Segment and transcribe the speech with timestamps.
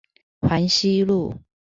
[0.39, 1.37] 環西路